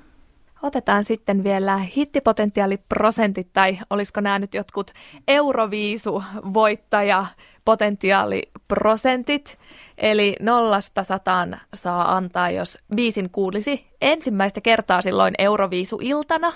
Otetaan 0.62 1.04
sitten 1.04 1.44
vielä 1.44 1.78
hittipotentiaaliprosentit, 1.78 3.48
tai 3.52 3.78
olisiko 3.90 4.20
nämä 4.20 4.38
nyt 4.38 4.54
jotkut 4.54 4.90
Euroviisu-voittaja 5.28 7.26
potentiaaliprosentit. 7.64 9.58
Eli 9.98 10.36
nollasta 10.40 11.04
sataan 11.04 11.60
saa 11.74 12.16
antaa, 12.16 12.50
jos 12.50 12.78
biisin 12.94 13.30
kuulisi 13.30 13.86
ensimmäistä 14.00 14.60
kertaa 14.60 15.02
silloin 15.02 15.34
Euroviisu-iltana, 15.38 16.52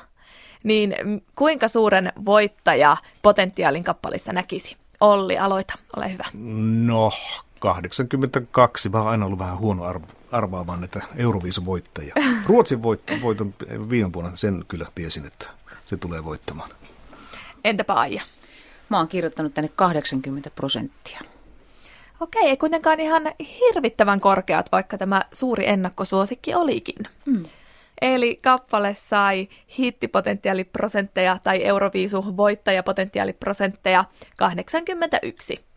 niin 0.64 0.94
kuinka 1.36 1.68
suuren 1.68 2.12
voittaja 2.24 2.96
potentiaalin 3.22 3.84
kappalissa 3.84 4.32
näkisi? 4.32 4.76
Olli, 5.00 5.38
aloita, 5.38 5.74
ole 5.96 6.12
hyvä. 6.12 6.24
No, 6.84 7.10
82. 7.58 8.88
Mä 8.88 8.98
oon 8.98 9.08
aina 9.08 9.26
ollut 9.26 9.38
vähän 9.38 9.58
huono 9.58 9.84
arvo, 9.84 10.06
arvaamaan 10.32 10.80
näitä 10.80 11.02
Euroviisuvoittajia. 11.16 12.14
Ruotsin 12.46 12.82
voit, 12.82 13.00
voiton 13.22 13.54
viime 13.90 14.12
vuonna, 14.12 14.36
sen 14.36 14.64
kyllä 14.68 14.86
tiesin, 14.94 15.26
että 15.26 15.46
se 15.84 15.96
tulee 15.96 16.24
voittamaan. 16.24 16.70
Entäpä 17.64 17.94
Aija? 17.94 18.22
Mä 18.88 18.98
oon 18.98 19.08
kirjoittanut 19.08 19.54
tänne 19.54 19.70
80 19.76 20.50
prosenttia. 20.50 21.20
Okei, 22.20 22.48
ei 22.48 22.56
kuitenkaan 22.56 23.00
ihan 23.00 23.22
hirvittävän 23.60 24.20
korkeat, 24.20 24.72
vaikka 24.72 24.98
tämä 24.98 25.22
suuri 25.32 25.68
ennakkosuosikki 25.68 26.54
olikin. 26.54 27.08
Hmm. 27.26 27.42
Eli 28.02 28.38
kappale 28.42 28.94
sai 28.94 29.48
hittipotentiaaliprosentteja 29.78 31.38
tai 31.42 31.64
Euroviisu 31.64 32.36
voittajapotentiaaliprosentteja 32.36 34.04
81. 34.36 35.67